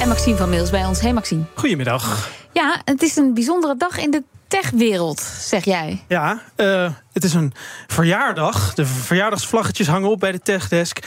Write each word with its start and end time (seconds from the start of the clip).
En 0.00 0.08
Maxime 0.08 0.36
van 0.36 0.50
Mails 0.50 0.70
bij 0.70 0.84
ons. 0.84 1.00
Hey 1.00 1.12
Maxime. 1.12 1.42
Goedemiddag. 1.54 2.30
Ja, 2.52 2.82
het 2.84 3.02
is 3.02 3.16
een 3.16 3.34
bijzondere 3.34 3.76
dag 3.76 3.98
in 3.98 4.10
de 4.10 4.22
techwereld, 4.48 5.20
zeg 5.40 5.64
jij. 5.64 6.04
Ja, 6.08 6.42
uh, 6.56 6.90
het 7.12 7.24
is 7.24 7.34
een 7.34 7.52
verjaardag. 7.86 8.74
De 8.74 8.86
verjaardagsvlaggetjes 8.86 9.86
hangen 9.86 10.10
op 10.10 10.20
bij 10.20 10.32
de 10.32 10.40
techdesk. 10.40 10.98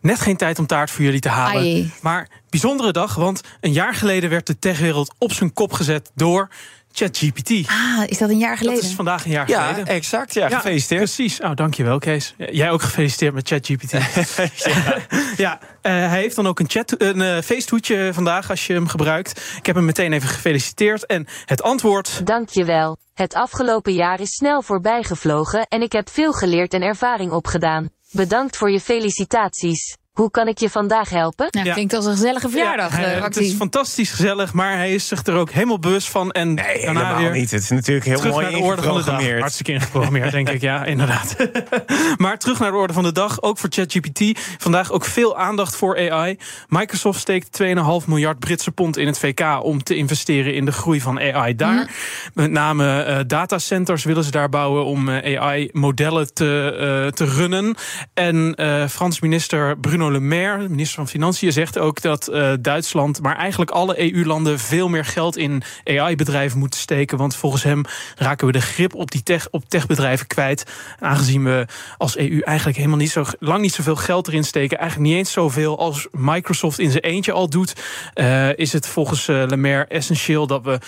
Net 0.00 0.20
geen 0.20 0.36
tijd 0.36 0.58
om 0.58 0.66
taart 0.66 0.90
voor 0.90 1.04
jullie 1.04 1.20
te 1.20 1.28
halen. 1.28 1.62
Ai. 1.62 1.92
Maar 2.00 2.28
bijzondere 2.52 2.92
dag, 2.92 3.14
want 3.14 3.40
een 3.60 3.72
jaar 3.72 3.94
geleden 3.94 4.30
werd 4.30 4.46
de 4.46 4.58
techwereld 4.58 5.14
op 5.18 5.32
zijn 5.32 5.52
kop 5.52 5.72
gezet 5.72 6.10
door 6.14 6.48
ChatGPT. 6.92 7.68
Ah, 7.68 8.02
is 8.06 8.18
dat 8.18 8.30
een 8.30 8.38
jaar 8.38 8.56
geleden? 8.56 8.80
Dat 8.80 8.88
is 8.88 8.94
vandaag 8.96 9.24
een 9.24 9.30
jaar 9.30 9.48
Ja, 9.48 9.66
geleden. 9.66 9.94
exact. 9.94 10.34
Ja, 10.34 10.48
gefeliciteerd. 10.48 11.00
Precies. 11.00 11.40
Oh, 11.40 11.54
dankjewel, 11.54 11.98
Kees. 11.98 12.34
Jij 12.36 12.70
ook 12.70 12.82
gefeliciteerd 12.82 13.34
met 13.34 13.48
ChatGPT. 13.48 13.90
ja, 14.64 14.96
ja 15.36 15.58
eh, 15.82 15.92
hij 15.92 16.20
heeft 16.20 16.36
dan 16.36 16.46
ook 16.46 16.60
een, 16.60 16.68
chat, 16.70 16.94
een 17.00 17.20
uh, 17.20 17.38
feesthoedje 17.38 18.10
vandaag 18.12 18.50
als 18.50 18.66
je 18.66 18.72
hem 18.72 18.88
gebruikt. 18.88 19.54
Ik 19.56 19.66
heb 19.66 19.74
hem 19.74 19.84
meteen 19.84 20.12
even 20.12 20.28
gefeliciteerd. 20.28 21.06
En 21.06 21.26
het 21.44 21.62
antwoord. 21.62 22.26
Dankjewel. 22.26 22.96
Het 23.14 23.34
afgelopen 23.34 23.92
jaar 23.92 24.20
is 24.20 24.34
snel 24.34 24.62
voorbijgevlogen 24.62 25.66
en 25.68 25.82
ik 25.82 25.92
heb 25.92 26.10
veel 26.10 26.32
geleerd 26.32 26.74
en 26.74 26.82
ervaring 26.82 27.30
opgedaan. 27.32 27.88
Bedankt 28.10 28.56
voor 28.56 28.70
je 28.70 28.80
felicitaties. 28.80 29.96
Hoe 30.12 30.30
kan 30.30 30.48
ik 30.48 30.58
je 30.58 30.70
vandaag 30.70 31.08
helpen? 31.10 31.46
Nou, 31.50 31.66
Ja. 31.66 31.72
klinkt 31.72 31.94
als 31.94 32.04
een 32.04 32.12
gezellige 32.12 32.48
verjaardag, 32.48 32.98
Ja, 33.00 33.04
eh, 33.04 33.22
het 33.22 33.36
is 33.36 33.52
fantastisch 33.54 34.10
gezellig, 34.10 34.52
maar 34.52 34.76
hij 34.76 34.94
is 34.94 35.08
zich 35.08 35.26
er 35.26 35.34
ook 35.34 35.50
helemaal 35.50 35.78
bewust 35.78 36.08
van. 36.08 36.30
En 36.30 36.54
Nee, 36.54 36.84
daarna 36.84 37.00
helemaal 37.00 37.16
weer 37.16 37.30
niet. 37.40 37.50
Het 37.50 37.62
is 37.62 37.70
natuurlijk 37.70 38.06
heel 38.06 38.16
terug 38.16 38.32
mooi 38.32 38.44
naar 38.46 38.54
de 38.54 38.60
orde 38.60 38.82
van 38.82 38.82
de 38.82 38.86
dag. 38.92 38.98
ingeprogrammeerd. 38.98 39.40
Hartstikke 39.40 39.72
ingeprogrammeerd, 39.72 40.30
denk 40.30 40.48
ik. 40.48 40.60
Ja, 40.60 40.84
inderdaad. 40.94 41.36
maar 42.16 42.38
terug 42.38 42.58
naar 42.58 42.70
de 42.70 42.76
orde 42.76 42.92
van 42.92 43.02
de 43.02 43.12
dag. 43.12 43.42
Ook 43.42 43.58
voor 43.58 43.68
ChatGPT. 43.72 44.38
Vandaag 44.58 44.90
ook 44.90 45.04
veel 45.04 45.36
aandacht 45.38 45.76
voor 45.76 46.10
AI. 46.10 46.38
Microsoft 46.68 47.20
steekt 47.20 47.62
2,5 47.62 48.06
miljard 48.06 48.38
Britse 48.38 48.70
pond 48.72 48.96
in 48.96 49.06
het 49.06 49.18
VK... 49.18 49.62
om 49.62 49.82
te 49.82 49.94
investeren 49.96 50.54
in 50.54 50.64
de 50.64 50.72
groei 50.72 51.00
van 51.00 51.20
AI 51.20 51.56
daar. 51.56 51.90
Met 52.34 52.50
name 52.50 53.02
eh, 53.02 53.18
datacenters 53.26 54.04
willen 54.04 54.24
ze 54.24 54.30
daar 54.30 54.48
bouwen... 54.48 54.84
om 54.84 55.10
AI-modellen 55.10 56.34
te, 56.34 56.76
eh, 57.04 57.12
te 57.12 57.24
runnen. 57.24 57.74
En 58.14 58.54
eh, 58.54 58.86
Frans 58.88 59.20
minister 59.20 59.78
Bruno 59.78 60.00
Le 60.10 60.20
Maire, 60.20 60.68
minister 60.68 60.96
van 60.96 61.08
Financiën... 61.08 61.52
zegt 61.52 61.78
ook 61.78 62.00
dat 62.00 62.28
eh, 62.28 62.52
Duitsland, 62.60 63.22
maar 63.22 63.36
eigenlijk 63.36 63.70
alle 63.70 64.12
EU-landen... 64.12 64.58
veel 64.58 64.88
meer 64.88 65.04
geld 65.04 65.36
in 65.36 65.62
AI-bedrijven 65.84 66.58
moeten 66.58 66.80
steken. 66.80 67.18
Want 67.18 67.36
volgens 67.36 67.62
hem 67.62 67.82
raken 68.16 68.46
we 68.46 68.52
de 68.52 68.60
grip 68.60 68.94
op 68.94 69.10
die 69.10 69.22
tech, 69.22 69.48
op 69.50 69.68
techbedrijven 69.68 70.26
kwijt. 70.26 70.66
Aangezien 70.98 71.44
we 71.44 71.66
als 71.96 72.16
EU 72.16 72.40
eigenlijk 72.40 72.76
helemaal 72.76 72.98
niet 72.98 73.10
zo 73.10 73.24
lang 73.38 73.60
niet 73.60 73.74
zoveel 73.74 73.96
geld 73.96 74.28
erin 74.28 74.44
steken. 74.44 74.78
Eigenlijk 74.78 75.10
niet 75.10 75.18
eens 75.18 75.32
zoveel 75.32 75.78
als 75.78 76.08
Microsoft 76.10 76.78
in 76.78 76.90
zijn 76.90 77.02
eentje 77.02 77.32
al 77.32 77.48
doet. 77.48 77.74
eh, 78.14 78.56
is 78.56 78.72
het 78.72 78.86
volgens 78.86 79.28
eh, 79.28 79.44
Le 79.46 79.56
Maire 79.56 79.84
essentieel 79.84 80.46
dat 80.46 80.62
we 80.64 80.78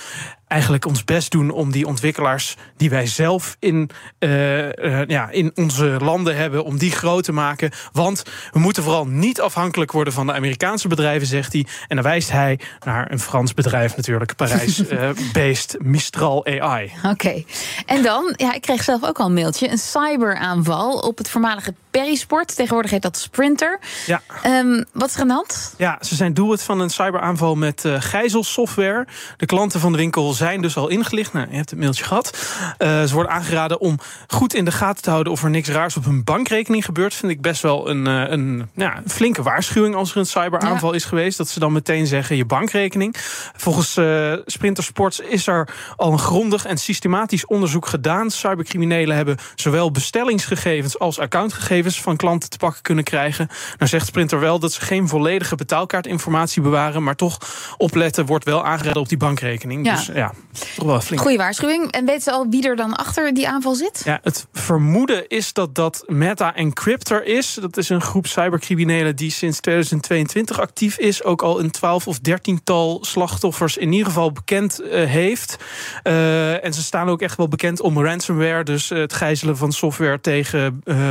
eigenlijk 0.55 0.87
ons 0.87 1.05
best 1.05 1.31
doen 1.31 1.51
om 1.51 1.73
die 1.73 1.87
ontwikkelaars 1.87 2.57
die 2.77 2.91
wij 2.91 3.07
zelf 3.07 3.57
in, 3.59 3.91
eh, 4.19 5.01
eh, 5.01 5.09
ja, 5.09 5.31
in 5.31 5.53
onze 5.55 5.97
landen 6.01 6.37
hebben, 6.37 6.65
om 6.65 6.79
die 6.79 6.91
groot 6.91 7.25
te 7.25 7.33
maken. 7.33 7.71
Want 7.93 8.23
we 8.53 8.59
moeten 8.59 8.83
vooral 8.83 9.07
niet 9.07 9.41
afhankelijk 9.41 9.93
worden 9.93 10.13
van 10.13 10.27
de 10.27 10.33
Amerikaanse 10.33 10.89
bedrijven, 10.89 11.27
zegt 11.27 11.53
hij. 11.53 11.67
En 11.89 11.97
dan 11.97 12.05
wijst 12.05 12.31
hij 12.31 12.61
naar 12.85 13.13
een 13.13 13.21
Frans 13.21 13.55
bedrijf 13.55 13.97
natuurlijk, 13.97 14.37
Parijs-based 14.37 15.77
Mistral 15.95 16.47
AI. 16.47 16.93
Oké. 17.03 17.45
En 17.87 18.03
dan, 18.03 18.35
ja, 18.37 18.55
ik 18.55 18.61
kreeg 18.61 18.83
zelf 18.83 19.05
ook 19.05 19.19
al 19.19 19.27
een 19.27 19.35
mailtje. 19.35 19.71
Een 19.71 19.79
cyberaanval 19.79 20.99
op 20.99 21.19
het 21.19 21.31
voormalige 21.31 21.75
Perisport. 22.01 22.57
Tegenwoordig 22.57 22.91
heet 22.91 23.03
dat 23.03 23.17
Sprinter. 23.17 23.79
Ja. 24.07 24.23
Ehm, 24.43 24.83
wat 24.93 25.09
is 25.09 25.15
er 25.15 25.21
aan 25.21 25.29
de 25.29 25.35
hand? 25.35 25.75
Ja, 25.77 25.99
ze 26.01 26.15
zijn 26.15 26.35
doelwit 26.35 26.63
van 26.63 26.81
een 26.81 26.91
cyberaanval 26.91 27.55
met 27.55 27.85
eh 27.85 27.95
gijzelsoftware. 27.99 29.07
De 29.37 29.47
klanten 29.47 29.81
van 29.81 29.93
de 29.93 29.99
winkel 29.99 30.33
zijn 30.33 30.63
dus 30.63 30.77
al 30.77 30.89
ingelicht. 30.89 31.33
Nou, 31.33 31.47
je 31.51 31.57
hebt 31.57 31.71
het 31.71 31.79
mailtje 31.79 32.05
gehad. 32.05 32.39
Eh, 32.79 33.03
ze 33.03 33.15
worden 33.15 33.33
aangeraden 33.33 33.81
om 33.81 33.99
goed 34.27 34.55
in 34.55 34.65
de 34.65 34.73
gaten 34.73 35.03
te 35.03 35.11
houden 35.11 35.33
of 35.33 35.43
er 35.43 35.51
niks 35.51 35.69
raars 35.69 35.97
op 35.97 36.05
hun 36.05 36.25
bankrekening 36.25 36.85
gebeurt. 36.85 37.15
Vind 37.15 37.33
ik 37.33 37.41
best 37.41 37.63
wel 37.63 37.89
een, 37.89 38.07
eh, 38.07 38.31
een, 38.31 38.71
ja, 38.75 39.03
flinke 39.07 39.43
waarschuwing 39.43 39.95
als 39.95 40.11
er 40.11 40.17
een 40.17 40.27
cyberaanval 40.27 40.93
is 40.93 41.05
geweest. 41.05 41.39
Dat 41.39 41.49
ze 41.49 41.59
dan 41.59 41.73
meteen 41.73 42.07
zeggen 42.07 42.37
je 42.37 42.45
bankrekening. 42.45 43.15
Volgens 43.57 43.99
Sprinter 44.47 44.85
Sports 44.85 45.21
is 45.21 45.47
er 45.47 45.69
al 45.97 46.13
een 46.13 46.19
grondig 46.19 46.67
en 46.67 46.79
systematisch 46.79 47.47
onderzoek 47.47 47.87
gedaan. 47.87 48.31
Cybercriminelen 48.31 49.17
hebben 49.17 49.37
zowel 49.55 49.91
bestellingsgegevens 49.91 50.99
als 50.99 51.19
accountgegevens 51.19 51.84
van 51.93 52.17
klanten 52.17 52.51
te 52.51 52.57
pakken 52.57 52.83
kunnen 52.83 53.05
krijgen. 53.05 53.49
Nou 53.79 53.91
zegt 53.91 54.07
Sprinter 54.07 54.41
wel 54.41 54.59
dat 54.59 54.73
ze 54.73 54.81
geen 54.81 55.09
volledige 55.09 55.55
betaalkaartinformatie 55.55 56.63
bewaren, 56.63 57.03
maar 57.03 57.17
toch 57.17 57.39
opletten 57.77 58.27
wordt 58.27 58.45
wel 58.45 58.65
aangeraden 58.65 59.01
op 59.01 59.09
die 59.09 59.19
bankrekening. 59.19 59.87
Ja. 59.87 59.95
Dus 59.95 60.07
ja, 60.07 60.33
toch 60.77 60.87
wel 60.87 61.01
flink. 61.01 61.23
Goeie 61.23 61.37
waarschuwing. 61.37 61.93
En 61.93 62.05
weten 62.05 62.23
ze 62.23 62.33
al 62.33 62.47
wie 62.49 62.69
er 62.69 62.77
dan 62.77 62.95
achter 62.95 63.35
die 63.35 63.49
aanval 63.49 63.75
zit? 63.75 64.03
Ja, 64.05 64.19
het 64.23 64.47
vermoeden 64.53 65.29
is 65.29 65.53
dat 65.53 65.75
dat 65.75 66.05
Meta 66.07 66.55
Encryptor 66.55 67.25
is. 67.25 67.59
Dat 67.61 67.77
is 67.77 67.89
een 67.89 68.01
groep 68.01 68.27
cybercriminelen 68.27 69.17
die 69.17 69.31
sinds 69.31 69.61
2022 69.61 70.61
actief 70.61 70.99
is. 70.99 71.25
Ook 71.25 71.43
al 71.43 71.61
een 71.61 71.71
12 71.71 72.07
of 72.07 72.19
13-tal 72.19 72.99
slachtoffers 73.05 73.77
in 73.77 73.93
ieder 73.93 74.07
geval 74.07 74.33
bekend 74.33 74.81
eh, 74.81 75.05
heeft. 75.05 75.57
Eh, 76.03 76.65
en 76.65 76.73
ze 76.73 76.83
staan 76.83 77.09
ook 77.09 77.23
echt 77.23 77.37
wel 77.37 77.49
bekend 77.49 77.81
om 77.81 78.05
ransomware. 78.05 78.63
Dus 78.63 78.91
eh, 78.91 78.99
het 78.99 79.13
gijzelen 79.13 79.57
van 79.57 79.73
software 79.73 80.21
tegen 80.21 80.81
eh, 80.85 81.11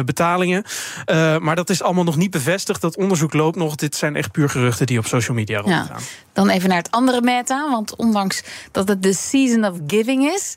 Eh, 1.06 1.38
maar 1.38 1.56
dat 1.56 1.70
is 1.70 1.82
allemaal 1.82 2.04
nog 2.04 2.16
niet 2.18 2.32
bevestigd. 2.32 2.82
Dat 2.82 2.98
onderzoek 2.98 3.34
loopt 3.34 3.56
nog. 3.58 3.76
Dit 3.76 3.96
zijn 3.96 4.16
echt 4.16 4.32
puur 4.32 4.50
geruchten 4.50 4.86
die 4.86 4.98
op 5.00 5.06
social 5.06 5.36
media 5.38 5.62
Ja. 5.66 5.78
rondgaan. 5.78 6.02
Dan 6.34 6.50
even 6.50 6.70
naar 6.70 6.78
het 6.78 6.92
andere 6.92 7.22
meta. 7.22 7.70
Want 7.72 7.96
ondanks 7.96 8.44
dat 8.72 8.88
het 8.88 9.04
de 9.04 9.14
season 9.14 9.66
of 9.66 9.78
giving 9.88 10.24
is... 10.34 10.54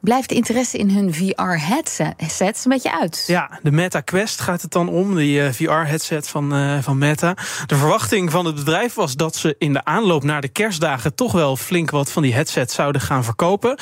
blijft 0.00 0.28
de 0.28 0.34
interesse 0.34 0.78
in 0.78 0.90
hun 0.90 1.14
VR-headsets 1.14 2.64
een 2.64 2.70
beetje 2.70 3.00
uit. 3.00 3.24
Ja, 3.26 3.58
de 3.62 3.70
Meta 3.70 4.00
Quest 4.00 4.40
gaat 4.40 4.62
het 4.62 4.72
dan 4.72 4.88
om, 4.88 5.16
die 5.16 5.42
eh, 5.42 5.52
VR-headset 5.52 6.28
van, 6.28 6.54
eh, 6.54 6.78
van 6.80 6.98
Meta. 6.98 7.34
De 7.66 7.76
verwachting 7.76 8.30
van 8.30 8.44
het 8.44 8.54
bedrijf 8.54 8.94
was 8.94 9.14
dat 9.16 9.36
ze 9.36 9.54
in 9.58 9.72
de 9.72 9.84
aanloop 9.84 10.22
naar 10.24 10.40
de 10.40 10.48
kerstdagen 10.48 11.14
toch 11.14 11.32
wel 11.32 11.56
flink 11.56 11.90
wat 11.90 12.12
van 12.12 12.22
die 12.22 12.34
headsets 12.34 12.74
zouden 12.74 13.00
gaan 13.00 13.24
verkopen. 13.24 13.78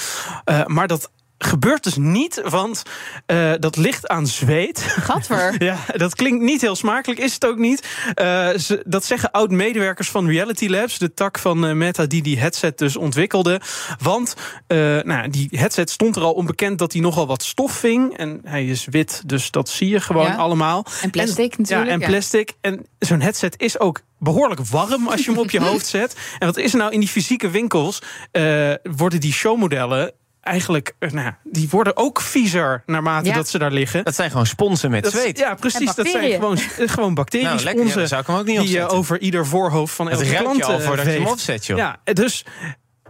Maar 0.66 0.86
dat 0.86 1.10
gebeurt 1.38 1.82
dus 1.84 1.96
niet, 1.96 2.42
want 2.48 2.82
eh, 3.26 3.52
dat 3.58 3.76
ligt 3.76 4.08
aan 4.08 4.26
zweet. 4.26 4.80
Gadver. 4.80 5.54
Ja, 5.66 5.78
dat 5.96 6.14
klinkt 6.14 6.42
niet 6.42 6.60
heel 6.60 6.76
smakelijk, 6.76 7.20
is 7.20 7.34
het 7.34 7.46
ook 7.46 7.58
niet. 7.58 7.86
Eh, 8.14 8.48
ze, 8.50 8.82
dat 8.86 9.04
zeggen 9.04 9.30
oud-medewerkers 9.30 10.10
van 10.10 10.26
Reality 10.28 10.68
Labs, 10.68 10.98
de 10.98 11.14
tak 11.14 11.38
van 11.38 11.66
eh, 11.66 11.72
Meta 11.72 12.06
die 12.06 12.22
die 12.22 12.38
headset 12.38 12.78
dus 12.78 12.96
ontwikkelde. 12.96 13.60
Want 14.02 14.34
nou, 15.02 15.28
die 15.30 15.48
headset 15.50 15.90
stond 15.90 16.16
er 16.16 16.22
al 16.22 16.32
onbekend 16.32 16.78
dat 16.78 16.92
hij 16.92 17.00
nogal 17.02 17.26
wat 17.26 17.42
stof 17.42 17.72
ving. 17.72 18.16
En 18.16 18.40
hij 18.44 18.66
is 18.66 18.84
wit, 18.90 19.22
dus 19.26 19.50
dat 19.50 19.68
zie 19.68 19.88
je 19.88 20.00
gewoon 20.00 20.26
Ja. 20.26 20.34
allemaal. 20.34 20.86
En 21.02 21.10
plastic 21.10 21.58
natuurlijk, 21.58 21.88
Ja, 21.88 21.94
en 21.94 22.00
ja. 22.00 22.06
plastic. 22.06 22.52
En 22.60 22.86
zo'n 22.98 23.20
headset 23.20 23.60
is 23.60 23.78
ook 23.80 24.00
behoorlijk 24.18 24.60
warm 24.66 25.08
als 25.08 25.24
je 25.24 25.30
hem 25.30 25.40
op 25.40 25.50
je 25.50 25.60
hoofd 25.70 25.86
zet. 25.86 26.16
En 26.38 26.46
wat 26.46 26.56
is 26.56 26.72
er 26.72 26.78
nou 26.78 26.92
in 26.92 27.00
die 27.00 27.08
fysieke 27.08 27.50
winkels? 27.50 28.02
worden 28.82 29.20
die 29.20 29.32
showmodellen 29.32 30.12
eigenlijk, 30.46 30.94
eh, 30.98 31.10
nou, 31.10 31.32
die 31.44 31.68
worden 31.70 31.96
ook 31.96 32.20
viezer 32.20 32.82
naarmate 32.86 33.28
Ja. 33.28 33.34
dat 33.34 33.48
ze 33.48 33.58
daar 33.58 33.70
liggen. 33.72 34.04
Dat 34.04 34.14
zijn 34.14 34.30
gewoon 34.30 34.46
sponsen 34.46 34.90
met 34.90 35.02
Dat- 35.02 35.12
zweet. 35.12 35.38
Ja, 35.38 35.54
precies. 35.54 35.94
Dat 35.94 36.06
zijn 36.08 36.32
gewoon, 36.32 36.56
eh, 36.58 36.88
gewoon 36.88 37.14
bacteriën. 37.14 37.46
Nou, 37.46 37.62
lekker, 37.62 37.86
ja, 38.00 38.06
zou 38.06 38.20
ik 38.20 38.26
hem 38.26 38.36
ook 38.36 38.44
niet 38.46 38.58
die 38.60 38.68
je 38.68 38.74
opzetten. 38.74 38.98
over 38.98 39.20
ieder 39.20 39.46
voorhoofd 39.46 39.94
van 39.94 40.10
elke 40.10 40.24
ruikt 40.24 40.40
klant 40.40 40.56
je 40.56 40.64
al 40.64 40.78
eh, 40.78 40.86
voordat 40.86 41.04
je 41.06 41.10
hem 41.12 41.26
opzet, 41.26 41.66
joh. 41.66 41.78
Ja, 41.78 41.96
dus 42.04 42.44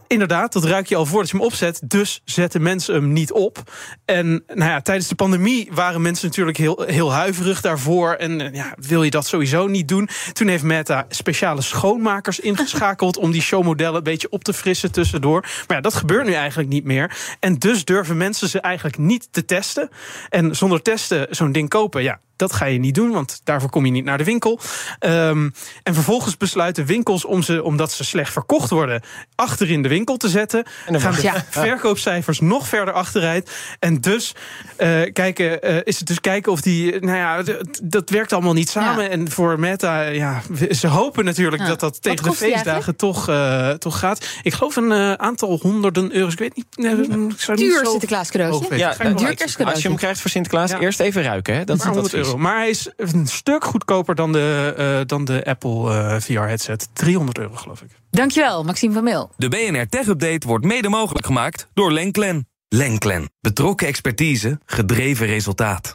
inderdaad, 0.07 0.53
dat 0.53 0.65
ruik 0.65 0.87
je 0.87 0.97
al 0.97 1.07
voordat 1.07 1.31
je 1.31 1.37
hem 1.37 1.47
opzet. 1.47 1.81
Dus 1.85 2.23
zetten 2.25 2.63
mensen 2.63 2.95
hem 2.95 3.13
niet 3.13 3.33
op. 3.33 3.63
En 4.05 4.45
nou 4.47 4.71
ja, 4.71 4.81
tijdens 4.81 5.09
de 5.09 5.15
pandemie 5.15 5.69
waren 5.73 6.03
mensen 6.03 6.27
natuurlijk 6.27 6.57
heel, 6.57 6.83
heel 6.87 7.13
huiverig 7.13 7.61
daarvoor. 7.61 8.13
En 8.13 8.41
eh, 8.41 8.55
ja, 8.55 8.75
wil 8.79 9.03
je 9.03 9.11
dat 9.11 9.27
sowieso 9.27 9.67
niet 9.67 9.89
doen? 9.89 10.09
Toen 10.33 10.49
heeft 10.49 10.63
Meta 10.63 11.07
speciale 11.09 11.63
schoonmakers 11.63 12.41
ingeschakeld... 12.41 13.17
om 13.17 13.31
die 13.31 13.43
showmodellen 13.43 13.97
een 13.97 14.03
beetje 14.03 14.31
op 14.31 14.45
te 14.45 14.53
frissen 14.53 14.93
tussendoor. 14.93 15.41
Maar 15.41 15.77
ja, 15.77 15.81
dat 15.81 15.95
gebeurt 15.95 16.27
nu 16.27 16.33
eigenlijk 16.33 16.69
niet 16.69 16.85
meer. 16.85 17.17
En 17.41 17.55
dus 17.55 17.85
durven 17.85 18.17
mensen 18.17 18.49
ze 18.49 18.61
eigenlijk 18.61 18.99
niet 18.99 19.29
te 19.31 19.45
testen. 19.45 19.89
En 20.29 20.57
zonder 20.57 20.83
testen 20.83 21.27
zo'n 21.31 21.53
ding 21.53 21.69
kopen, 21.69 22.03
ja... 22.03 22.21
dat 22.37 22.53
ga 22.53 22.65
je 22.65 22.79
niet 22.79 22.95
doen, 22.95 23.11
want 23.11 23.41
daarvoor 23.45 23.71
kom 23.71 23.85
je 23.85 23.91
niet 23.93 24.05
naar 24.05 24.19
de 24.19 24.25
winkel. 24.25 24.61
Ehm, 24.99 25.49
en 25.83 25.95
vervolgens 25.95 26.37
besluiten 26.37 26.85
winkels 26.87 27.25
om 27.25 27.43
ze, 27.43 27.63
omdat 27.63 27.93
ze 27.93 28.05
slecht 28.05 28.33
verkocht 28.33 28.71
worden, 28.71 29.03
achter 29.35 29.71
in 29.71 29.83
de 29.83 29.89
winkel 29.89 30.17
te 30.17 30.29
zetten. 30.29 30.65
En 30.87 30.93
dan 30.93 31.01
gaan 31.03 31.15
de 31.15 31.23
Ja. 31.23 31.45
verkoopcijfers 31.51 32.41
nog 32.41 32.69
verder 32.69 32.95
achteruit. 32.95 33.51
En 33.79 34.01
dus 34.01 34.35
eh, 34.77 35.03
kijken, 35.13 35.63
eh, 35.63 35.77
is 35.85 35.99
het 35.99 36.07
dus 36.09 36.21
kijken 36.21 36.53
of 36.53 36.61
die. 36.61 37.01
Nou 37.01 37.17
ja, 37.17 37.43
dat 37.83 38.11
werkt 38.11 38.33
allemaal 38.33 38.53
niet 38.53 38.69
samen. 38.69 39.05
Ja. 39.05 39.11
En 39.11 39.31
voor 39.31 39.61
Meta, 39.61 40.01
ja, 40.03 40.43
ze 40.71 40.87
hopen 40.87 41.25
natuurlijk 41.25 41.63
Ja. 41.63 41.69
dat 41.69 41.81
dat 41.81 42.03
tegen 42.03 42.25
de 42.25 42.33
feestdagen 42.33 42.97
toch, 42.97 43.29
eh, 43.29 43.71
toch 43.71 43.99
gaat. 43.99 44.27
Ik 44.43 44.55
geloof 44.55 44.77
een 44.77 44.93
eh, 44.93 45.13
aantal 45.13 45.59
honderden 45.63 46.15
euro's. 46.15 46.33
Ik 46.33 46.39
weet 46.39 46.57
niet. 46.57 46.67
nee, 46.77 46.93
ik 47.29 47.41
zou 47.41 47.59
niet 47.59 47.67
Duur 47.67 47.85
zo 47.85 47.91
Sinterklaas 47.91 48.31
cadeautje. 48.31 48.77
Ja, 48.77 48.95
duur. 48.95 49.67
Als 49.67 49.83
je 49.83 49.89
hem 49.89 49.97
krijgt 49.97 50.21
voor 50.21 50.31
Sinterklaas, 50.31 50.71
Ja. 50.71 50.79
eerst 50.81 51.01
even 51.01 51.23
ruiken. 51.23 51.55
Hè? 51.55 51.65
Dat 51.65 51.77
is 51.77 51.85
Maar 51.85 51.93
het 51.95 52.03
100 52.03 52.15
advies. 52.15 52.26
Euro. 52.27 52.39
Maar 52.39 52.57
hij 52.57 52.69
is 52.69 52.91
een 52.97 53.27
stuk 53.27 53.65
goedkoper 53.65 54.15
dan 54.15 54.33
de, 54.33 54.75
eh, 54.77 55.07
dan 55.07 55.25
de 55.25 55.45
Apple 55.45 55.91
eh, 55.95 56.21
VR-headset. 56.21 56.89
300 56.93 57.39
euro, 57.39 57.55
geloof 57.55 57.83
ik. 57.83 57.91
Dankjewel, 58.11 58.65
Maxime 58.65 58.95
van 58.95 59.05
Mil. 59.05 59.31
De 59.37 59.49
BNR 59.49 59.89
Tech 59.89 60.07
Update 60.07 60.47
wordt 60.47 60.65
mede 60.65 60.89
mogelijk 60.89 61.27
gemaakt 61.27 61.69
door 61.75 61.93
Lenklen. 61.93 62.49
Lenklen. 62.69 63.31
Betrokken 63.41 63.87
expertise, 63.87 64.61
gedreven 64.65 65.27
resultaat. 65.27 65.95